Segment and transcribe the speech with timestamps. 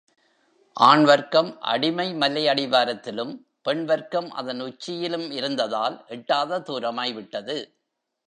[0.77, 3.33] ஆண் வர்க்கம் அடிமை மலையடிவாரத்திலும்,
[3.61, 7.57] பெண் வர்க்கம் அதன் உச்சியிலும் இருந்ததால் எட்டாத தூரமாய்விட்டது.